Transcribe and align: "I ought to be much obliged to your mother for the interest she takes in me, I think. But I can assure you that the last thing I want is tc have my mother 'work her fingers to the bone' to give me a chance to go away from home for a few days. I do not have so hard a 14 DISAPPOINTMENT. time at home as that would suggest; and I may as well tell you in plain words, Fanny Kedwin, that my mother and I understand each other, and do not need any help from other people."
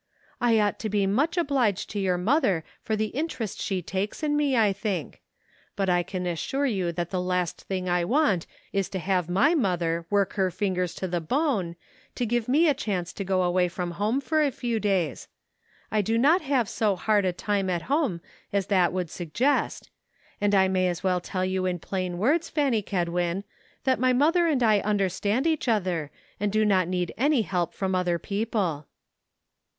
"I 0.41 0.59
ought 0.59 0.79
to 0.79 0.89
be 0.89 1.05
much 1.05 1.37
obliged 1.37 1.91
to 1.91 1.99
your 1.99 2.17
mother 2.17 2.63
for 2.81 2.95
the 2.95 3.09
interest 3.13 3.61
she 3.61 3.83
takes 3.83 4.23
in 4.23 4.35
me, 4.35 4.57
I 4.57 4.73
think. 4.73 5.21
But 5.75 5.91
I 5.91 6.01
can 6.01 6.25
assure 6.25 6.65
you 6.65 6.91
that 6.93 7.11
the 7.11 7.21
last 7.21 7.61
thing 7.67 7.87
I 7.87 8.03
want 8.03 8.47
is 8.73 8.89
tc 8.89 8.99
have 9.01 9.29
my 9.29 9.53
mother 9.53 10.07
'work 10.09 10.33
her 10.33 10.49
fingers 10.49 10.95
to 10.95 11.07
the 11.07 11.21
bone' 11.21 11.75
to 12.15 12.25
give 12.25 12.47
me 12.49 12.67
a 12.67 12.73
chance 12.73 13.13
to 13.13 13.23
go 13.23 13.43
away 13.43 13.67
from 13.67 13.91
home 13.91 14.19
for 14.21 14.41
a 14.41 14.49
few 14.49 14.79
days. 14.79 15.27
I 15.91 16.01
do 16.01 16.17
not 16.17 16.41
have 16.41 16.67
so 16.67 16.95
hard 16.95 17.23
a 17.23 17.27
14 17.31 17.35
DISAPPOINTMENT. 17.35 17.67
time 17.67 17.69
at 17.69 17.81
home 17.83 18.21
as 18.51 18.65
that 18.65 18.91
would 18.91 19.11
suggest; 19.11 19.91
and 20.41 20.55
I 20.55 20.67
may 20.67 20.87
as 20.87 21.03
well 21.03 21.21
tell 21.21 21.45
you 21.45 21.67
in 21.67 21.77
plain 21.77 22.17
words, 22.17 22.49
Fanny 22.49 22.81
Kedwin, 22.81 23.43
that 23.83 23.99
my 23.99 24.13
mother 24.13 24.47
and 24.47 24.63
I 24.63 24.79
understand 24.79 25.45
each 25.45 25.67
other, 25.67 26.09
and 26.39 26.51
do 26.51 26.65
not 26.65 26.87
need 26.87 27.13
any 27.19 27.43
help 27.43 27.75
from 27.75 27.93
other 27.93 28.17
people." 28.17 28.87